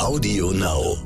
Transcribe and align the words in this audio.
Audio 0.00 0.50
Now. 0.52 0.96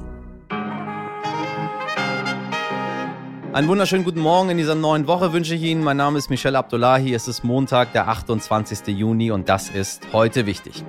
Einen 3.52 3.66
wunderschönen 3.66 4.04
guten 4.04 4.20
Morgen 4.20 4.50
in 4.50 4.56
dieser 4.56 4.76
neuen 4.76 5.08
Woche 5.08 5.32
wünsche 5.32 5.56
ich 5.56 5.62
Ihnen. 5.62 5.82
Mein 5.82 5.96
Name 5.96 6.16
ist 6.16 6.30
Michel 6.30 6.54
Abdullahi. 6.54 7.12
Es 7.12 7.26
ist 7.26 7.42
Montag, 7.42 7.92
der 7.92 8.06
28. 8.06 8.96
Juni 8.96 9.32
und 9.32 9.48
das 9.48 9.68
ist 9.68 10.12
heute 10.12 10.46
wichtig. 10.46 10.84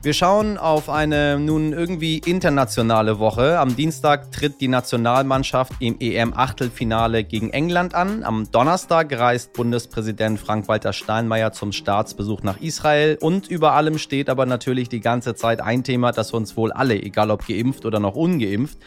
Wir 0.00 0.14
schauen 0.14 0.58
auf 0.58 0.88
eine 0.88 1.40
nun 1.40 1.72
irgendwie 1.72 2.18
internationale 2.18 3.18
Woche. 3.18 3.58
Am 3.58 3.74
Dienstag 3.74 4.30
tritt 4.30 4.60
die 4.60 4.68
Nationalmannschaft 4.68 5.72
im 5.80 5.96
EM-Achtelfinale 5.98 7.24
gegen 7.24 7.50
England 7.50 7.96
an. 7.96 8.22
Am 8.22 8.48
Donnerstag 8.48 9.12
reist 9.18 9.54
Bundespräsident 9.54 10.38
Frank-Walter 10.38 10.92
Steinmeier 10.92 11.50
zum 11.50 11.72
Staatsbesuch 11.72 12.44
nach 12.44 12.60
Israel. 12.60 13.18
Und 13.20 13.48
über 13.48 13.72
allem 13.72 13.98
steht 13.98 14.30
aber 14.30 14.46
natürlich 14.46 14.88
die 14.88 15.00
ganze 15.00 15.34
Zeit 15.34 15.60
ein 15.60 15.82
Thema, 15.82 16.12
das 16.12 16.32
uns 16.32 16.56
wohl 16.56 16.70
alle, 16.70 16.94
egal 16.94 17.32
ob 17.32 17.48
geimpft 17.48 17.84
oder 17.84 17.98
noch 17.98 18.14
ungeimpft, 18.14 18.78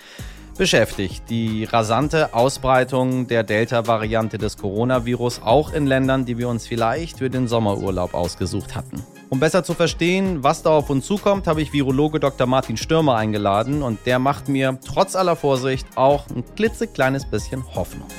beschäftigt. 0.58 1.24
Die 1.30 1.66
rasante 1.66 2.34
Ausbreitung 2.34 3.28
der 3.28 3.44
Delta-Variante 3.44 4.38
des 4.38 4.56
Coronavirus 4.56 5.42
auch 5.44 5.74
in 5.74 5.88
Ländern, 5.88 6.24
die 6.24 6.38
wir 6.38 6.48
uns 6.48 6.68
vielleicht 6.68 7.18
für 7.18 7.30
den 7.30 7.50
Sommerurlaub 7.50 8.14
ausgesucht 8.14 8.76
hatten. 8.76 9.04
Um 9.34 9.40
besser 9.40 9.64
zu 9.64 9.74
verstehen, 9.74 10.44
was 10.44 10.62
da 10.62 10.72
auf 10.72 10.90
uns 10.90 11.06
zukommt, 11.06 11.48
habe 11.48 11.62
ich 11.62 11.72
Virologe 11.72 12.20
Dr. 12.20 12.48
Martin 12.48 12.76
Stürmer 12.76 13.16
eingeladen 13.16 13.82
und 13.82 14.06
der 14.06 14.20
macht 14.20 14.50
mir 14.50 14.78
trotz 14.86 15.16
aller 15.16 15.38
Vorsicht 15.38 15.88
auch 15.96 16.28
ein 16.36 16.44
klitzekleines 16.58 17.26
bisschen 17.26 17.64
Hoffnung. 17.74 18.10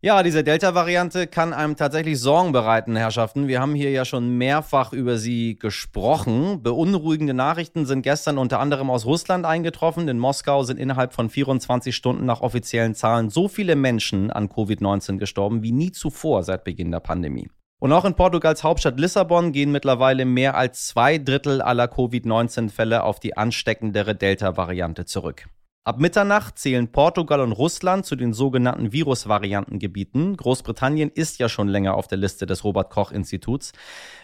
Ja, 0.00 0.22
diese 0.22 0.44
Delta-Variante 0.44 1.26
kann 1.26 1.52
einem 1.52 1.74
tatsächlich 1.74 2.20
Sorgen 2.20 2.52
bereiten, 2.52 2.94
Herrschaften. 2.94 3.48
Wir 3.48 3.60
haben 3.60 3.74
hier 3.74 3.90
ja 3.90 4.04
schon 4.04 4.38
mehrfach 4.38 4.92
über 4.92 5.18
sie 5.18 5.58
gesprochen. 5.58 6.62
Beunruhigende 6.62 7.34
Nachrichten 7.34 7.84
sind 7.84 8.02
gestern 8.02 8.38
unter 8.38 8.60
anderem 8.60 8.90
aus 8.90 9.06
Russland 9.06 9.44
eingetroffen. 9.44 10.06
In 10.06 10.20
Moskau 10.20 10.62
sind 10.62 10.78
innerhalb 10.78 11.14
von 11.14 11.28
24 11.28 11.96
Stunden 11.96 12.26
nach 12.26 12.42
offiziellen 12.42 12.94
Zahlen 12.94 13.28
so 13.28 13.48
viele 13.48 13.74
Menschen 13.74 14.30
an 14.30 14.48
Covid-19 14.48 15.18
gestorben 15.18 15.64
wie 15.64 15.72
nie 15.72 15.90
zuvor 15.90 16.44
seit 16.44 16.62
Beginn 16.62 16.92
der 16.92 17.00
Pandemie. 17.00 17.50
Und 17.80 17.92
auch 17.92 18.04
in 18.04 18.14
Portugals 18.14 18.62
Hauptstadt 18.62 19.00
Lissabon 19.00 19.50
gehen 19.50 19.72
mittlerweile 19.72 20.24
mehr 20.24 20.56
als 20.56 20.86
zwei 20.86 21.18
Drittel 21.18 21.60
aller 21.60 21.88
Covid-19-Fälle 21.88 23.02
auf 23.02 23.18
die 23.18 23.36
ansteckendere 23.36 24.14
Delta-Variante 24.14 25.06
zurück. 25.06 25.48
Ab 25.88 26.00
Mitternacht 26.00 26.58
zählen 26.58 26.92
Portugal 26.92 27.40
und 27.40 27.52
Russland 27.52 28.04
zu 28.04 28.14
den 28.14 28.34
sogenannten 28.34 28.92
Virusvariantengebieten. 28.92 30.36
Großbritannien 30.36 31.08
ist 31.08 31.38
ja 31.38 31.48
schon 31.48 31.66
länger 31.66 31.94
auf 31.94 32.06
der 32.06 32.18
Liste 32.18 32.44
des 32.44 32.62
Robert 32.62 32.90
Koch 32.90 33.10
Instituts. 33.10 33.72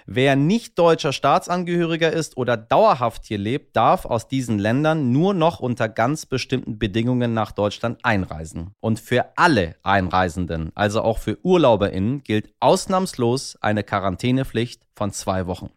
Wer 0.04 0.36
nicht 0.36 0.78
deutscher 0.78 1.14
Staatsangehöriger 1.14 2.12
ist 2.12 2.36
oder 2.36 2.58
dauerhaft 2.58 3.24
hier 3.24 3.38
lebt, 3.38 3.74
darf 3.76 4.04
aus 4.04 4.28
diesen 4.28 4.58
Ländern 4.58 5.10
nur 5.10 5.32
noch 5.32 5.58
unter 5.58 5.88
ganz 5.88 6.26
bestimmten 6.26 6.78
Bedingungen 6.78 7.32
nach 7.32 7.50
Deutschland 7.50 7.98
einreisen. 8.02 8.74
Und 8.80 9.00
für 9.00 9.24
alle 9.36 9.76
Einreisenden, 9.82 10.70
also 10.74 11.00
auch 11.00 11.16
für 11.16 11.42
Urlauberinnen, 11.42 12.22
gilt 12.24 12.52
ausnahmslos 12.60 13.56
eine 13.62 13.84
Quarantänepflicht 13.84 14.82
von 14.94 15.12
zwei 15.12 15.46
Wochen. 15.46 15.70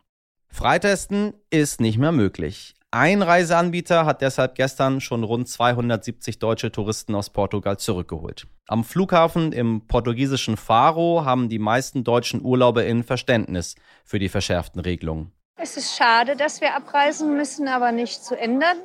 Freitesten 0.50 1.34
ist 1.50 1.80
nicht 1.80 1.98
mehr 1.98 2.12
möglich. 2.12 2.74
Ein 2.92 3.22
Reiseanbieter 3.22 4.06
hat 4.06 4.22
deshalb 4.22 4.56
gestern 4.56 5.02
schon 5.02 5.26
rund 5.26 5.50
270 5.50 6.40
deutsche 6.40 6.72
Touristen 6.72 7.16
aus 7.16 7.30
Portugal 7.30 7.78
zurückgeholt. 7.78 8.48
Am 8.66 8.86
Flughafen 8.86 9.52
im 9.52 9.86
portugiesischen 9.88 10.56
Faro 10.56 11.26
haben 11.26 11.50
die 11.50 11.60
meisten 11.60 12.06
deutschen 12.06 12.42
UrlauberInnen 12.42 13.04
Verständnis 13.04 13.76
für 14.06 14.20
die 14.20 14.30
verschärften 14.30 14.80
Regelungen. 14.80 15.34
Es 15.58 15.76
ist 15.76 15.98
schade, 15.98 16.38
dass 16.38 16.62
wir 16.62 16.76
abreisen 16.76 17.36
müssen, 17.36 17.68
aber 17.68 17.92
nicht 17.92 18.24
zu 18.24 18.40
ändern. 18.40 18.78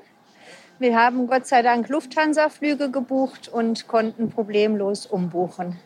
Wir 0.81 0.99
haben 0.99 1.29
Gott 1.29 1.47
sei 1.47 1.63
Dank 1.63 1.89
Lufthansa-Flüge 1.89 2.91
gebucht 2.91 3.47
und 3.47 3.87
konnten 3.87 4.31
problemlos 4.31 5.07
umbuchen. 5.07 5.79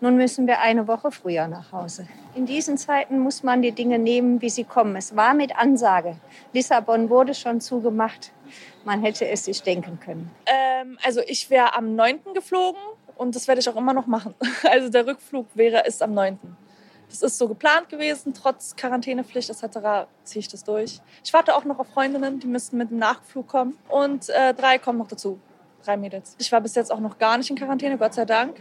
Nun 0.00 0.16
müssen 0.16 0.46
wir 0.48 0.58
eine 0.60 0.88
Woche 0.88 1.12
früher 1.12 1.46
nach 1.46 1.70
Hause. 1.70 2.08
In 2.34 2.44
diesen 2.44 2.76
Zeiten 2.76 3.20
muss 3.20 3.42
man 3.42 3.62
die 3.62 3.72
Dinge 3.72 3.98
nehmen, 3.98 4.42
wie 4.42 4.50
sie 4.50 4.64
kommen. 4.64 4.96
Es 4.96 5.14
war 5.14 5.32
mit 5.32 5.56
Ansage. 5.56 6.16
Lissabon 6.52 7.08
wurde 7.08 7.34
schon 7.34 7.60
zugemacht. 7.60 8.32
Man 8.84 9.02
hätte 9.02 9.28
es 9.28 9.44
sich 9.44 9.62
denken 9.62 10.00
können. 10.00 10.30
Ähm, 10.46 10.98
also 11.04 11.20
ich 11.26 11.50
wäre 11.50 11.76
am 11.76 11.94
9. 11.94 12.34
geflogen 12.34 12.80
und 13.16 13.36
das 13.36 13.46
werde 13.46 13.60
ich 13.60 13.68
auch 13.68 13.76
immer 13.76 13.94
noch 13.94 14.06
machen. 14.06 14.34
Also 14.64 14.88
der 14.88 15.06
Rückflug 15.06 15.46
wäre 15.54 15.86
ist 15.86 16.02
am 16.02 16.14
9. 16.14 16.38
Das 17.08 17.22
ist 17.22 17.38
so 17.38 17.46
geplant 17.46 17.88
gewesen, 17.90 18.32
trotz 18.32 18.74
Quarantänepflicht 18.74 19.50
etc. 19.50 20.08
ziehe 20.24 20.40
ich 20.40 20.48
das 20.48 20.64
durch. 20.64 21.00
Ich 21.22 21.32
warte 21.32 21.54
auch 21.54 21.64
noch 21.64 21.78
auf 21.78 21.88
Freundinnen, 21.88 22.40
die 22.40 22.46
müssten 22.46 22.78
mit 22.78 22.90
dem 22.90 22.98
Nachflug 22.98 23.46
kommen. 23.46 23.76
Und 23.88 24.30
äh, 24.30 24.54
drei 24.54 24.78
kommen 24.78 24.98
noch 24.98 25.08
dazu 25.08 25.38
drei 25.82 25.96
Mädels. 25.96 26.36
Ich 26.38 26.50
war 26.52 26.60
bis 26.60 26.74
jetzt 26.74 26.90
auch 26.92 27.00
noch 27.00 27.18
gar 27.18 27.38
nicht 27.38 27.50
in 27.50 27.56
Quarantäne, 27.56 27.98
Gott 27.98 28.14
sei 28.14 28.24
Dank. 28.24 28.56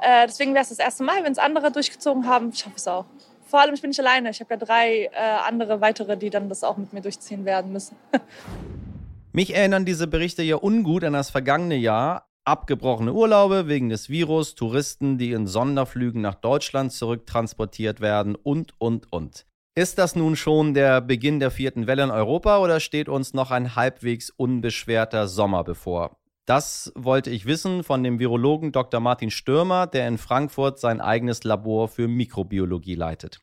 Äh, 0.00 0.26
deswegen 0.26 0.54
wäre 0.54 0.62
es 0.62 0.70
das 0.70 0.78
erste 0.78 1.04
Mal. 1.04 1.22
Wenn 1.22 1.32
es 1.32 1.38
andere 1.38 1.70
durchgezogen 1.70 2.26
haben, 2.26 2.50
ich 2.52 2.66
es 2.74 2.88
auch. 2.88 3.06
Vor 3.44 3.60
allem, 3.60 3.74
ich 3.74 3.82
bin 3.82 3.90
nicht 3.90 4.00
alleine. 4.00 4.30
Ich 4.30 4.40
habe 4.40 4.54
ja 4.54 4.56
drei 4.56 5.04
äh, 5.04 5.10
andere 5.46 5.80
weitere, 5.80 6.16
die 6.16 6.30
dann 6.30 6.48
das 6.48 6.64
auch 6.64 6.76
mit 6.76 6.92
mir 6.92 7.02
durchziehen 7.02 7.44
werden 7.44 7.72
müssen. 7.72 7.96
Mich 9.32 9.54
erinnern 9.54 9.86
diese 9.86 10.06
Berichte 10.06 10.42
ja 10.42 10.56
ungut 10.56 11.04
an 11.04 11.14
das 11.14 11.30
vergangene 11.30 11.76
Jahr. 11.76 12.28
Abgebrochene 12.44 13.12
Urlaube 13.12 13.68
wegen 13.68 13.88
des 13.88 14.08
Virus, 14.08 14.54
Touristen, 14.54 15.16
die 15.16 15.32
in 15.32 15.46
Sonderflügen 15.46 16.20
nach 16.20 16.34
Deutschland 16.34 16.92
zurücktransportiert 16.92 18.00
werden 18.00 18.34
und, 18.34 18.74
und, 18.78 19.12
und. 19.12 19.46
Ist 19.74 19.98
das 19.98 20.16
nun 20.16 20.36
schon 20.36 20.74
der 20.74 21.00
Beginn 21.00 21.40
der 21.40 21.50
vierten 21.50 21.86
Welle 21.86 22.02
in 22.02 22.10
Europa 22.10 22.58
oder 22.58 22.78
steht 22.78 23.08
uns 23.08 23.32
noch 23.32 23.50
ein 23.50 23.74
halbwegs 23.74 24.28
unbeschwerter 24.28 25.28
Sommer 25.28 25.64
bevor? 25.64 26.18
Das 26.46 26.92
wollte 26.96 27.30
ich 27.30 27.46
wissen 27.46 27.84
von 27.84 28.02
dem 28.02 28.18
Virologen 28.18 28.72
Dr. 28.72 29.00
Martin 29.00 29.30
Stürmer, 29.30 29.86
der 29.86 30.08
in 30.08 30.18
Frankfurt 30.18 30.80
sein 30.80 31.00
eigenes 31.00 31.44
Labor 31.44 31.88
für 31.88 32.08
Mikrobiologie 32.08 32.96
leitet. 32.96 33.40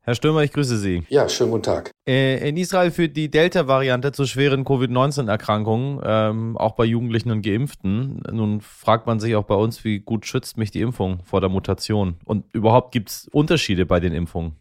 Herr 0.00 0.14
Stürmer, 0.14 0.42
ich 0.42 0.52
grüße 0.52 0.78
Sie. 0.78 1.04
Ja, 1.10 1.28
schönen 1.28 1.50
guten 1.50 1.64
Tag. 1.64 1.90
Äh, 2.08 2.48
in 2.48 2.56
Israel 2.56 2.90
führt 2.90 3.14
die 3.14 3.30
Delta-Variante 3.30 4.10
zu 4.10 4.24
schweren 4.24 4.64
Covid-19-Erkrankungen, 4.64 6.00
ähm, 6.02 6.56
auch 6.56 6.72
bei 6.72 6.86
Jugendlichen 6.86 7.30
und 7.30 7.42
Geimpften. 7.42 8.22
Nun 8.32 8.62
fragt 8.62 9.06
man 9.06 9.20
sich 9.20 9.36
auch 9.36 9.44
bei 9.44 9.54
uns, 9.54 9.84
wie 9.84 10.00
gut 10.00 10.24
schützt 10.24 10.56
mich 10.56 10.70
die 10.70 10.80
Impfung 10.80 11.20
vor 11.24 11.42
der 11.42 11.50
Mutation? 11.50 12.16
Und 12.24 12.46
überhaupt 12.54 12.92
gibt 12.92 13.10
es 13.10 13.28
Unterschiede 13.30 13.84
bei 13.84 14.00
den 14.00 14.14
Impfungen? 14.14 14.56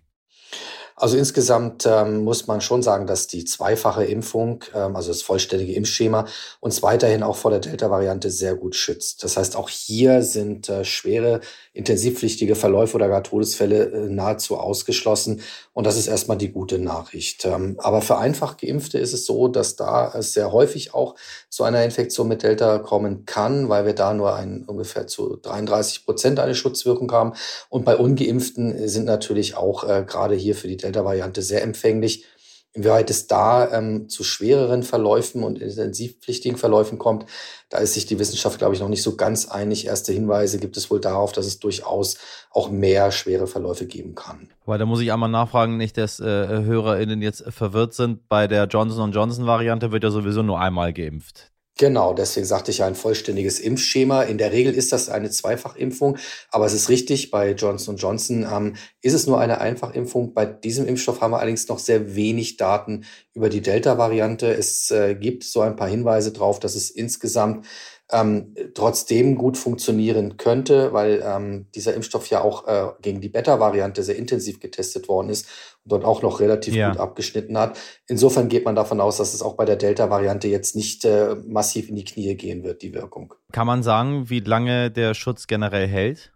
Also 1.00 1.16
insgesamt 1.16 1.86
ähm, 1.86 2.24
muss 2.24 2.48
man 2.48 2.60
schon 2.60 2.82
sagen, 2.82 3.06
dass 3.06 3.28
die 3.28 3.46
zweifache 3.46 4.04
Impfung, 4.04 4.64
ähm, 4.74 4.96
also 4.96 5.10
das 5.10 5.22
vollständige 5.22 5.74
Impfschema, 5.74 6.26
uns 6.60 6.82
weiterhin 6.82 7.22
auch 7.22 7.36
vor 7.36 7.52
der 7.52 7.60
Delta-Variante 7.60 8.32
sehr 8.32 8.56
gut 8.56 8.76
schützt. 8.76 9.24
Das 9.24 9.38
heißt, 9.38 9.56
auch 9.58 9.70
hier 9.70 10.24
sind 10.24 10.70
äh, 10.70 10.84
schwere 10.84 11.42
intensivpflichtige 11.74 12.56
Verläufe 12.56 12.96
oder 12.96 13.10
gar 13.10 13.22
Todesfälle 13.22 13.92
äh, 13.92 14.10
nahezu 14.10 14.58
ausgeschlossen. 14.58 15.42
Und 15.72 15.86
das 15.86 15.98
ist 15.98 16.08
erstmal 16.08 16.38
die 16.38 16.52
gute 16.52 16.80
Nachricht. 16.80 17.46
Ähm, 17.46 17.76
aber 17.78 18.02
für 18.02 18.18
einfach 18.18 18.58
Geimpfte 18.58 18.98
ist 18.98 19.14
es 19.14 19.28
so, 19.28 19.48
dass 19.48 19.76
da 19.76 20.12
es 20.16 20.34
sehr 20.34 20.52
häufig 20.52 20.96
auch 20.96 21.14
zu 21.50 21.64
einer 21.64 21.84
Infektion 21.84 22.28
mit 22.28 22.42
Delta 22.42 22.80
kommen 22.80 23.26
kann, 23.26 23.70
weil 23.70 23.86
wir 23.86 23.94
da 23.94 24.16
nur 24.16 24.36
ein, 24.36 24.64
ungefähr 24.66 25.06
zu 25.06 25.36
33 25.36 26.06
Prozent 26.06 26.40
eine 26.40 26.56
Schutzwirkung 26.56 27.12
haben. 27.12 27.34
Und 27.70 27.86
bei 27.86 27.96
Ungeimpften 27.96 28.88
sind 28.88 29.06
natürlich 29.06 29.56
auch 29.56 29.84
äh, 29.84 30.04
gerade 30.04 30.34
hier 30.34 30.56
für 30.56 30.68
die 30.68 30.87
Delta-Variante 30.88 31.42
sehr 31.42 31.64
empfänglich. 31.64 32.26
Inwieweit 32.74 33.10
es 33.10 33.26
da 33.26 33.72
ähm, 33.72 34.08
zu 34.08 34.24
schwereren 34.24 34.84
Verläufen 34.84 35.44
und 35.44 35.60
intensivpflichtigen 35.60 36.58
Verläufen 36.58 37.00
kommt, 37.00 37.26
da 37.70 37.80
ist 37.80 37.96
sich 37.96 38.06
die 38.06 38.20
Wissenschaft, 38.20 38.60
glaube 38.60 38.76
ich, 38.76 38.82
noch 38.82 38.90
nicht 38.90 39.02
so 39.02 39.16
ganz 39.16 39.48
einig. 39.48 39.88
Erste 39.88 40.14
Hinweise 40.14 40.60
gibt 40.60 40.78
es 40.78 40.92
wohl 40.92 41.02
darauf, 41.02 41.32
dass 41.32 41.48
es 41.48 41.60
durchaus 41.60 42.18
auch 42.52 42.70
mehr 42.70 43.12
schwere 43.12 43.48
Verläufe 43.48 43.88
geben 43.88 44.14
kann. 44.14 44.50
Weil 44.66 44.78
da 44.78 44.86
muss 44.86 45.02
ich 45.02 45.12
einmal 45.12 45.30
nachfragen, 45.30 45.78
nicht, 45.78 45.98
dass 45.98 46.20
äh, 46.20 46.24
HörerInnen 46.24 47.22
jetzt 47.22 47.46
verwirrt 47.50 47.96
sind. 47.96 48.30
Bei 48.30 48.48
der 48.48 48.66
Johnson 48.66 49.12
Johnson-Variante 49.12 49.92
wird 49.92 50.04
ja 50.04 50.12
sowieso 50.12 50.44
nur 50.44 50.60
einmal 50.60 50.94
geimpft. 50.94 51.52
Genau, 51.80 52.14
deswegen 52.14 52.48
sagte 52.48 52.72
ich 52.72 52.80
ja 52.80 52.88
ein 52.88 52.96
vollständiges 52.96 53.60
Impfschema. 53.60 54.24
In 54.24 54.40
der 54.40 54.52
Regel 54.52 54.74
ist 54.74 54.92
das 54.92 55.10
eine 55.10 55.30
Zweifachimpfung, 55.30 56.18
aber 56.50 56.66
es 56.66 56.74
ist 56.74 56.90
richtig, 56.90 57.30
bei 57.30 57.52
Johnson 57.52 57.98
Johnson 57.98 58.48
ähm, 58.52 58.76
ist 59.04 59.14
es 59.14 59.28
nur 59.28 59.40
eine 59.40 59.62
Einfachimpfung. 59.62 60.34
Bei 60.34 60.48
diesem 60.48 60.88
Impfstoff 60.88 61.22
haben 61.22 61.32
wir 61.32 61.38
allerdings 61.38 61.68
noch 61.68 61.78
sehr 61.78 62.16
wenig 62.16 62.58
Daten 62.58 63.06
über 63.36 63.50
die 63.50 63.62
Delta-Variante. 63.62 64.52
Es 64.52 64.90
äh, 64.90 65.14
gibt 65.14 65.44
so 65.44 65.62
ein 65.62 65.76
paar 65.76 65.88
Hinweise 65.88 66.32
darauf, 66.32 66.60
dass 66.60 66.74
es 66.74 66.90
insgesamt 66.90 67.68
ähm, 68.12 68.56
trotzdem 68.74 69.36
gut 69.36 69.58
funktionieren 69.58 70.38
könnte, 70.38 70.94
weil 70.94 71.22
ähm, 71.26 71.68
dieser 71.76 71.94
Impfstoff 71.94 72.30
ja 72.30 72.42
auch 72.42 72.68
äh, 72.68 72.92
gegen 73.02 73.20
die 73.20 73.30
Beta-Variante 73.30 74.02
sehr 74.04 74.16
intensiv 74.16 74.60
getestet 74.60 75.10
worden 75.10 75.30
ist 75.30 75.48
und 75.84 75.92
dort 75.92 76.06
auch 76.06 76.22
noch 76.22 76.40
relativ 76.40 76.74
ja. 76.74 76.90
gut 76.90 77.00
abgeschnitten 77.00 77.58
hat. 77.58 77.78
Insofern 78.08 78.48
geht 78.48 78.64
man 78.64 78.76
davon 78.76 79.02
aus, 79.02 79.18
dass 79.18 79.34
es 79.34 79.42
auch 79.42 79.56
bei 79.56 79.66
der 79.66 79.76
Delta-Variante 79.76 80.48
jetzt 80.48 80.76
nicht 80.76 81.04
äh, 81.04 81.36
massiv 81.46 81.90
in 81.90 81.96
die 81.96 82.06
Knie 82.06 82.36
gehen 82.36 82.64
wird, 82.64 82.82
die 82.82 82.94
Wirkung. 82.94 83.34
Kann 83.52 83.68
man 83.68 83.84
sagen, 83.84 84.30
wie 84.30 84.40
lange 84.40 84.90
der 84.90 85.14
Schutz 85.14 85.48
generell 85.48 85.88
hält? 85.88 86.32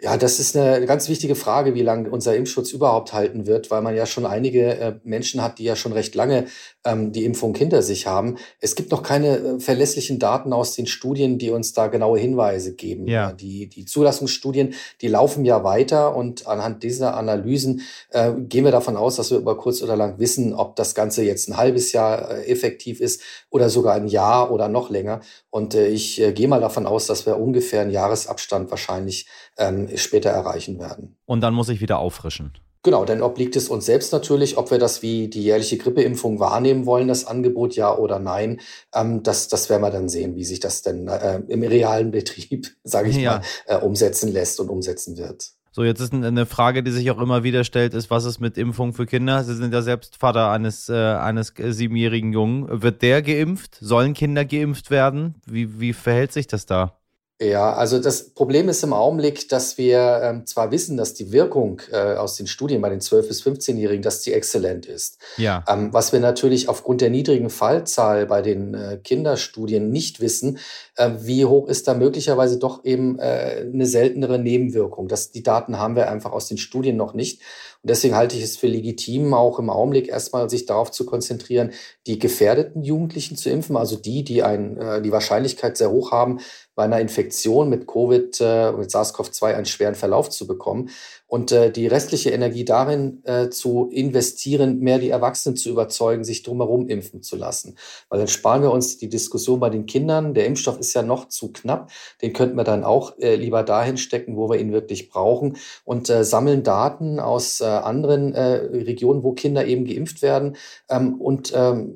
Ja, 0.00 0.16
das 0.16 0.38
ist 0.38 0.56
eine 0.56 0.86
ganz 0.86 1.08
wichtige 1.08 1.34
Frage, 1.34 1.74
wie 1.74 1.82
lange 1.82 2.08
unser 2.08 2.36
Impfschutz 2.36 2.70
überhaupt 2.70 3.12
halten 3.12 3.48
wird, 3.48 3.72
weil 3.72 3.82
man 3.82 3.96
ja 3.96 4.06
schon 4.06 4.26
einige 4.26 4.78
äh, 4.78 4.94
Menschen 5.02 5.42
hat, 5.42 5.58
die 5.58 5.64
ja 5.64 5.74
schon 5.74 5.92
recht 5.92 6.14
lange 6.14 6.46
ähm, 6.84 7.10
die 7.10 7.24
Impfung 7.24 7.52
hinter 7.56 7.82
sich 7.82 8.06
haben. 8.06 8.36
Es 8.60 8.76
gibt 8.76 8.92
noch 8.92 9.02
keine 9.02 9.38
äh, 9.38 9.60
verlässlichen 9.60 10.20
Daten 10.20 10.52
aus 10.52 10.76
den 10.76 10.86
Studien, 10.86 11.38
die 11.38 11.50
uns 11.50 11.72
da 11.72 11.88
genaue 11.88 12.20
Hinweise 12.20 12.76
geben. 12.76 13.08
Ja. 13.08 13.32
Die, 13.32 13.68
die 13.68 13.86
Zulassungsstudien, 13.86 14.74
die 15.00 15.08
laufen 15.08 15.44
ja 15.44 15.64
weiter 15.64 16.14
und 16.14 16.46
anhand 16.46 16.84
dieser 16.84 17.16
Analysen 17.16 17.82
äh, 18.10 18.34
gehen 18.34 18.64
wir 18.64 18.70
davon 18.70 18.96
aus, 18.96 19.16
dass 19.16 19.32
wir 19.32 19.38
über 19.38 19.56
kurz 19.56 19.82
oder 19.82 19.96
lang 19.96 20.20
wissen, 20.20 20.54
ob 20.54 20.76
das 20.76 20.94
Ganze 20.94 21.24
jetzt 21.24 21.48
ein 21.48 21.56
halbes 21.56 21.90
Jahr 21.90 22.30
äh, 22.30 22.44
effektiv 22.44 23.00
ist 23.00 23.20
oder 23.50 23.68
sogar 23.68 23.96
ein 23.96 24.06
Jahr 24.06 24.52
oder 24.52 24.68
noch 24.68 24.90
länger. 24.90 25.22
Und 25.50 25.74
äh, 25.74 25.88
ich 25.88 26.22
gehe 26.34 26.46
mal 26.46 26.60
davon 26.60 26.86
aus, 26.86 27.06
dass 27.06 27.26
wir 27.26 27.36
ungefähr 27.36 27.80
einen 27.80 27.90
Jahresabstand 27.90 28.70
wahrscheinlich 28.70 29.26
ähm, 29.56 29.87
später 29.96 30.30
erreichen 30.30 30.78
werden. 30.78 31.16
Und 31.26 31.40
dann 31.40 31.54
muss 31.54 31.68
ich 31.68 31.80
wieder 31.80 31.98
auffrischen. 31.98 32.52
Genau, 32.84 33.04
dann 33.04 33.22
obliegt 33.22 33.56
es 33.56 33.68
uns 33.68 33.86
selbst 33.86 34.12
natürlich, 34.12 34.56
ob 34.56 34.70
wir 34.70 34.78
das 34.78 35.02
wie 35.02 35.28
die 35.28 35.42
jährliche 35.42 35.78
Grippeimpfung 35.78 36.38
wahrnehmen 36.38 36.86
wollen, 36.86 37.08
das 37.08 37.26
Angebot 37.26 37.74
ja 37.74 37.94
oder 37.94 38.18
nein. 38.20 38.60
Ähm, 38.94 39.22
das, 39.24 39.48
das 39.48 39.68
werden 39.68 39.82
wir 39.82 39.90
dann 39.90 40.08
sehen, 40.08 40.36
wie 40.36 40.44
sich 40.44 40.60
das 40.60 40.82
denn 40.82 41.08
äh, 41.08 41.40
im 41.48 41.62
realen 41.64 42.12
Betrieb, 42.12 42.68
sage 42.84 43.10
ich 43.10 43.16
Ja. 43.16 43.40
mal, 43.66 43.76
äh, 43.76 43.84
umsetzen 43.84 44.32
lässt 44.32 44.60
und 44.60 44.68
umsetzen 44.70 45.18
wird. 45.18 45.50
So, 45.72 45.84
jetzt 45.84 46.00
ist 46.00 46.12
eine 46.12 46.46
Frage, 46.46 46.82
die 46.82 46.90
sich 46.90 47.10
auch 47.10 47.20
immer 47.20 47.42
wieder 47.44 47.62
stellt, 47.62 47.94
ist, 47.94 48.10
was 48.10 48.24
ist 48.24 48.40
mit 48.40 48.56
Impfung 48.56 48.92
für 48.94 49.06
Kinder? 49.06 49.44
Sie 49.44 49.54
sind 49.54 49.72
ja 49.72 49.82
selbst 49.82 50.16
Vater 50.16 50.50
eines, 50.50 50.88
äh, 50.88 50.94
eines 50.94 51.52
äh, 51.58 51.72
siebenjährigen 51.72 52.32
Jungen. 52.32 52.82
Wird 52.82 53.02
der 53.02 53.22
geimpft? 53.22 53.76
Sollen 53.80 54.14
Kinder 54.14 54.44
geimpft 54.44 54.90
werden? 54.90 55.34
Wie, 55.46 55.78
wie 55.78 55.92
verhält 55.92 56.32
sich 56.32 56.46
das 56.46 56.64
da? 56.66 56.97
Ja, 57.40 57.72
also 57.72 58.00
das 58.00 58.30
Problem 58.30 58.68
ist 58.68 58.82
im 58.82 58.92
Augenblick, 58.92 59.48
dass 59.48 59.78
wir 59.78 60.20
ähm, 60.24 60.46
zwar 60.46 60.72
wissen, 60.72 60.96
dass 60.96 61.14
die 61.14 61.30
Wirkung 61.30 61.80
äh, 61.92 62.14
aus 62.14 62.34
den 62.34 62.48
Studien 62.48 62.80
bei 62.80 62.88
den 62.90 63.00
12- 63.00 63.28
bis 63.28 63.44
15-Jährigen, 63.44 64.02
dass 64.02 64.22
die 64.22 64.32
exzellent 64.32 64.86
ist. 64.86 65.18
Ja. 65.36 65.62
Ähm, 65.68 65.92
was 65.92 66.12
wir 66.12 66.18
natürlich 66.18 66.68
aufgrund 66.68 67.00
der 67.00 67.10
niedrigen 67.10 67.48
Fallzahl 67.48 68.26
bei 68.26 68.42
den 68.42 68.74
äh, 68.74 68.98
Kinderstudien 69.04 69.90
nicht 69.90 70.20
wissen, 70.20 70.58
äh, 70.96 71.10
wie 71.20 71.44
hoch 71.44 71.68
ist 71.68 71.86
da 71.86 71.94
möglicherweise 71.94 72.58
doch 72.58 72.84
eben 72.84 73.20
äh, 73.20 73.68
eine 73.72 73.86
seltenere 73.86 74.40
Nebenwirkung. 74.40 75.06
Das, 75.06 75.30
die 75.30 75.44
Daten 75.44 75.78
haben 75.78 75.94
wir 75.94 76.10
einfach 76.10 76.32
aus 76.32 76.48
den 76.48 76.58
Studien 76.58 76.96
noch 76.96 77.14
nicht. 77.14 77.40
Und 77.82 77.90
deswegen 77.90 78.16
halte 78.16 78.36
ich 78.36 78.42
es 78.42 78.56
für 78.56 78.66
legitim, 78.66 79.34
auch 79.34 79.60
im 79.60 79.70
Augenblick 79.70 80.08
erstmal 80.08 80.50
sich 80.50 80.66
darauf 80.66 80.90
zu 80.90 81.06
konzentrieren, 81.06 81.72
die 82.08 82.18
gefährdeten 82.18 82.82
Jugendlichen 82.82 83.36
zu 83.36 83.50
impfen, 83.50 83.76
also 83.76 83.96
die, 83.96 84.24
die 84.24 84.42
ein, 84.42 84.76
äh, 84.76 85.00
die 85.00 85.12
Wahrscheinlichkeit 85.12 85.76
sehr 85.76 85.90
hoch 85.90 86.10
haben, 86.10 86.40
bei 86.74 86.84
einer 86.84 87.00
Infektion 87.00 87.68
mit 87.68 87.86
Covid, 87.86 88.40
äh, 88.40 88.72
mit 88.72 88.90
SARS-CoV-2 88.90 89.54
einen 89.54 89.66
schweren 89.66 89.94
Verlauf 89.94 90.28
zu 90.28 90.46
bekommen. 90.46 90.90
Und 91.28 91.52
äh, 91.52 91.70
die 91.70 91.86
restliche 91.86 92.30
Energie 92.30 92.64
darin 92.64 93.22
äh, 93.24 93.50
zu 93.50 93.90
investieren, 93.92 94.80
mehr 94.80 94.98
die 94.98 95.10
Erwachsenen 95.10 95.56
zu 95.56 95.68
überzeugen, 95.68 96.24
sich 96.24 96.42
drumherum 96.42 96.88
impfen 96.88 97.22
zu 97.22 97.36
lassen. 97.36 97.76
Weil 98.08 98.18
dann 98.18 98.28
sparen 98.28 98.62
wir 98.62 98.72
uns 98.72 98.96
die 98.96 99.10
Diskussion 99.10 99.60
bei 99.60 99.68
den 99.68 99.84
Kindern. 99.84 100.32
Der 100.32 100.46
Impfstoff 100.46 100.78
ist 100.78 100.94
ja 100.94 101.02
noch 101.02 101.28
zu 101.28 101.52
knapp. 101.52 101.90
Den 102.22 102.32
könnten 102.32 102.56
wir 102.56 102.64
dann 102.64 102.82
auch 102.82 103.18
äh, 103.18 103.36
lieber 103.36 103.62
dahin 103.62 103.98
stecken, 103.98 104.36
wo 104.36 104.48
wir 104.48 104.58
ihn 104.58 104.72
wirklich 104.72 105.10
brauchen 105.10 105.58
und 105.84 106.08
äh, 106.08 106.24
sammeln 106.24 106.62
Daten 106.62 107.20
aus 107.20 107.60
äh, 107.60 107.66
anderen 107.66 108.34
äh, 108.34 108.54
Regionen, 108.64 109.22
wo 109.22 109.32
Kinder 109.32 109.66
eben 109.66 109.84
geimpft 109.84 110.22
werden 110.22 110.56
ähm, 110.88 111.20
und 111.20 111.52
ähm, 111.54 111.94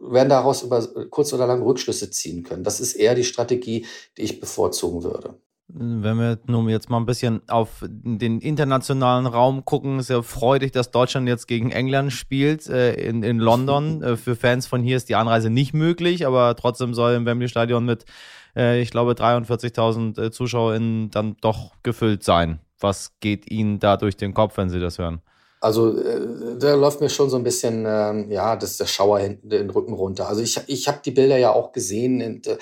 werden 0.00 0.28
daraus 0.28 0.62
über 0.62 0.86
kurz 1.10 1.32
oder 1.32 1.46
lang 1.46 1.62
Rückschlüsse 1.62 2.10
ziehen 2.10 2.42
können. 2.42 2.64
Das 2.64 2.80
ist 2.80 2.94
eher 2.94 3.14
die 3.14 3.24
Strategie, 3.24 3.86
die 4.16 4.22
ich 4.22 4.40
bevorzugen 4.40 5.02
würde. 5.02 5.34
Wenn 5.68 6.18
wir 6.18 6.38
nun 6.46 6.68
jetzt 6.68 6.90
mal 6.90 6.98
ein 6.98 7.06
bisschen 7.06 7.40
auf 7.48 7.82
den 7.88 8.40
internationalen 8.40 9.26
Raum 9.26 9.64
gucken, 9.64 9.98
ist 9.98 10.10
ja 10.10 10.20
freudig, 10.20 10.72
dass 10.72 10.90
Deutschland 10.90 11.26
jetzt 11.26 11.48
gegen 11.48 11.70
England 11.70 12.12
spielt 12.12 12.68
äh, 12.68 12.92
in, 12.94 13.22
in 13.22 13.38
London. 13.38 14.02
Äh, 14.02 14.16
für 14.16 14.36
Fans 14.36 14.66
von 14.66 14.82
hier 14.82 14.98
ist 14.98 15.08
die 15.08 15.14
Anreise 15.14 15.48
nicht 15.48 15.72
möglich, 15.72 16.26
aber 16.26 16.54
trotzdem 16.54 16.92
soll 16.92 17.14
im 17.14 17.24
Wembley 17.24 17.48
Stadion 17.48 17.86
mit, 17.86 18.04
äh, 18.54 18.80
ich 18.82 18.90
glaube, 18.90 19.12
43.000 19.12 20.20
äh, 20.20 20.30
ZuschauerInnen 20.30 21.10
dann 21.10 21.36
doch 21.40 21.72
gefüllt 21.82 22.24
sein. 22.24 22.60
Was 22.78 23.18
geht 23.20 23.50
Ihnen 23.50 23.78
da 23.78 23.96
durch 23.96 24.18
den 24.18 24.34
Kopf, 24.34 24.58
wenn 24.58 24.68
Sie 24.68 24.80
das 24.80 24.98
hören? 24.98 25.22
Also 25.64 25.98
äh, 25.98 26.58
da 26.58 26.74
läuft 26.74 27.00
mir 27.00 27.08
schon 27.08 27.30
so 27.30 27.38
ein 27.38 27.42
bisschen, 27.42 27.86
ähm, 27.88 28.30
ja, 28.30 28.54
das 28.54 28.76
der 28.76 28.84
Schauer 28.84 29.20
hinten 29.20 29.48
den 29.48 29.70
Rücken 29.70 29.94
runter. 29.94 30.28
Also 30.28 30.42
ich, 30.42 30.60
ich 30.66 30.88
habe 30.88 31.00
die 31.02 31.10
Bilder 31.10 31.38
ja 31.38 31.54
auch 31.54 31.72
gesehen. 31.72 32.20
Und, 32.20 32.46
äh, 32.46 32.58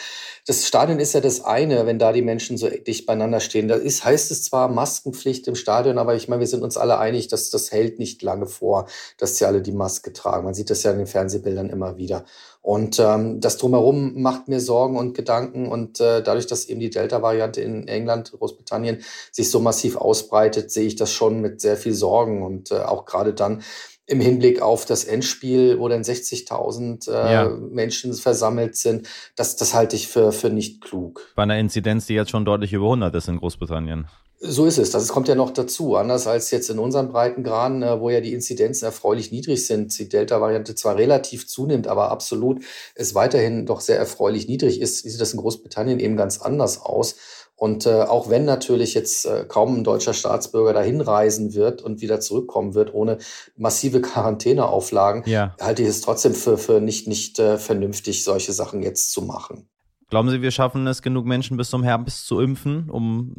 das 0.47 0.69
Stadion 0.69 1.01
ist 1.01 1.13
ja 1.13 1.21
das 1.21 1.45
eine, 1.45 1.85
wenn 1.85 1.99
da 1.99 2.13
die 2.13 2.23
Menschen 2.23 2.57
so 2.59 2.69
dicht 2.69 3.05
beieinander 3.07 3.41
stehen. 3.41 3.67
Da 3.67 3.75
ist, 3.75 4.05
heißt 4.05 4.31
es 4.31 4.45
zwar 4.45 4.69
Maskenpflicht 4.69 5.49
im 5.49 5.57
Stadion, 5.57 5.99
aber 5.99 6.15
ich 6.15 6.29
meine, 6.29 6.39
wir 6.39 6.47
sind 6.47 6.63
uns 6.63 6.77
alle 6.77 6.99
einig, 6.99 7.27
dass 7.27 7.51
das 7.51 7.73
hält 7.73 7.99
nicht 7.99 8.23
lange 8.23 8.47
vor, 8.47 8.87
dass 9.19 9.37
sie 9.37 9.47
alle 9.47 9.63
die 9.63 9.73
Maske 9.73 10.13
tragen. 10.13 10.45
Man 10.45 10.55
sieht 10.55 10.71
das 10.71 10.85
ja 10.85 10.93
in 10.93 10.99
den 10.99 11.09
Fernsehbildern 11.09 11.71
immer 11.71 11.97
wieder. 11.97 12.25
Und 12.63 13.01
ähm, 13.01 13.41
das 13.41 13.57
drumherum 13.59 14.23
macht 14.23 14.47
mir 14.47 14.61
Sorgen 14.61 14.97
und 14.97 15.15
Gedanken. 15.15 15.67
Und 15.67 16.01
äh, 16.01 16.23
dadurch, 16.23 16.47
dass 16.47 16.67
eben 16.67 16.79
die 16.79 16.91
Delta-Variante 16.91 17.61
in 17.61 17.89
England, 17.89 18.31
Großbritannien 18.31 19.03
sich 19.33 19.51
so 19.51 19.59
massiv 19.59 19.97
ausbreitet, 19.97 20.71
sehe 20.71 20.87
ich 20.87 20.95
das 20.95 21.13
schon 21.13 21.41
mit 21.41 21.61
sehr 21.61 21.77
viel 21.77 21.93
Sorgen. 21.93 22.43
Und 22.43 22.71
äh, 22.71 22.79
auch 22.79 23.05
gerade 23.05 23.35
dann 23.35 23.63
im 24.07 24.21
Hinblick 24.21 24.61
auf 24.61 24.85
das 24.85 25.05
Endspiel, 25.05 25.79
wo 25.79 25.89
dann 25.89 26.03
60.000 26.03 27.09
äh, 27.09 27.33
Ja. 27.33 27.49
Menschen 27.49 28.13
versammelt 28.15 28.77
sind, 28.77 29.09
das, 29.37 29.57
das 29.57 29.75
halte 29.75 29.97
ich 29.97 30.09
für, 30.09 30.33
für 30.33 30.51
nicht 30.51 30.81
klug. 30.83 31.29
Bei 31.37 31.45
einer 31.45 31.59
Inzidenz, 31.59 32.07
die 32.07 32.15
jetzt 32.15 32.31
schon 32.31 32.45
deutlich 32.45 32.73
über 32.73 32.87
100 32.87 33.15
ist 33.15 33.29
in 33.29 33.39
Großbritannien. 33.39 34.07
So 34.45 34.67
ist 34.67 34.79
es. 34.79 34.91
Das 34.91 35.07
kommt 35.07 35.29
ja 35.29 35.37
noch 35.37 35.51
dazu. 35.51 35.95
Anders 35.95 36.27
als 36.27 36.51
jetzt 36.51 36.69
in 36.69 36.81
unseren 36.81 37.11
Breitengraden, 37.11 37.85
äh, 37.85 38.01
wo 38.01 38.11
ja 38.11 38.21
die 38.21 38.33
Inzidenzen 38.33 38.87
erfreulich 38.87 39.31
niedrig 39.31 39.65
sind, 39.65 39.97
die 39.97 40.09
Delta-Variante 40.09 40.75
zwar 40.75 40.97
relativ 40.97 41.47
zunimmt, 41.47 41.87
aber 41.87 42.11
absolut 42.11 42.65
es 42.97 43.15
weiterhin 43.15 43.67
doch 43.67 43.81
sehr 43.81 43.99
erfreulich 43.99 44.49
niedrig 44.49 44.81
ist, 44.81 45.05
sieht 45.05 45.21
das 45.21 45.33
in 45.33 45.39
Großbritannien 45.39 46.01
eben 46.01 46.17
ganz 46.17 46.41
anders 46.41 46.81
aus. 46.81 47.15
Und 47.63 47.87
äh, 47.87 48.03
auch 48.03 48.29
wenn 48.29 48.45
natürlich 48.45 48.93
jetzt 48.93 49.25
äh, 49.25 49.45
kaum 49.47 49.77
ein 49.77 49.85
deutscher 49.85 50.15
Staatsbürger 50.15 50.73
dahin 50.73 51.01
reisen 51.01 51.55
wird 51.55 51.81
und 51.81 52.01
wieder 52.01 52.19
zurückkommen 52.19 52.75
wird 52.75 52.93
ohne 52.93 53.19
massive 53.57 54.01
Quarantäneauflagen, 54.03 55.23
Ja. 55.27 55.55
halte 55.61 55.83
ich 55.83 55.89
es 55.89 56.01
trotzdem 56.01 56.35
für, 56.35 56.59
für 56.59 56.81
nicht, 56.81 57.07
nicht 57.07 57.39
äh, 57.39 57.59
vernünftig, 57.59 58.25
solche 58.25 58.53
Sachen 58.53 58.83
jetzt 58.83 59.13
zu 59.13 59.23
machen. 59.23 59.69
Glauben 60.11 60.29
Sie, 60.29 60.43
wir 60.43 60.51
schaffen 60.51 60.89
es, 60.89 61.03
genug 61.03 61.25
Menschen 61.25 61.57
bis 61.57 61.71
zum 61.71 61.85
Herbst 61.85 62.27
zu 62.27 62.41
impfen, 62.41 62.91
um 62.91 63.33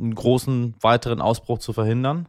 einen 0.00 0.16
großen 0.16 0.74
weiteren 0.80 1.20
Ausbruch 1.20 1.60
zu 1.60 1.72
verhindern? 1.72 2.28